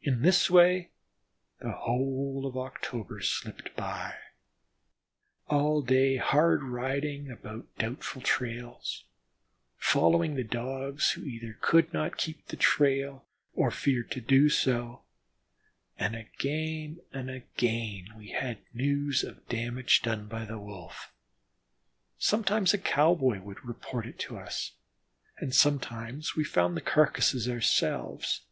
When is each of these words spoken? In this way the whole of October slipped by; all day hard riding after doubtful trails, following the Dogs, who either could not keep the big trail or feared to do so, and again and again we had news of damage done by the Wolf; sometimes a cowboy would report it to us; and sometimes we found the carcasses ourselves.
In 0.00 0.22
this 0.22 0.48
way 0.48 0.90
the 1.58 1.72
whole 1.72 2.46
of 2.46 2.56
October 2.56 3.20
slipped 3.20 3.76
by; 3.76 4.14
all 5.48 5.82
day 5.82 6.16
hard 6.16 6.62
riding 6.62 7.30
after 7.30 7.64
doubtful 7.76 8.22
trails, 8.22 9.04
following 9.76 10.34
the 10.34 10.44
Dogs, 10.44 11.10
who 11.10 11.24
either 11.24 11.58
could 11.60 11.92
not 11.92 12.16
keep 12.16 12.46
the 12.46 12.56
big 12.56 12.60
trail 12.62 13.26
or 13.52 13.70
feared 13.70 14.10
to 14.12 14.20
do 14.22 14.48
so, 14.48 15.02
and 15.98 16.16
again 16.16 17.00
and 17.12 17.28
again 17.28 18.06
we 18.16 18.30
had 18.30 18.64
news 18.72 19.22
of 19.22 19.46
damage 19.48 20.00
done 20.00 20.26
by 20.26 20.46
the 20.46 20.56
Wolf; 20.58 21.12
sometimes 22.16 22.72
a 22.72 22.78
cowboy 22.78 23.42
would 23.42 23.62
report 23.62 24.06
it 24.06 24.18
to 24.20 24.38
us; 24.38 24.72
and 25.36 25.54
sometimes 25.54 26.34
we 26.34 26.44
found 26.44 26.78
the 26.78 26.80
carcasses 26.80 27.46
ourselves. 27.46 28.46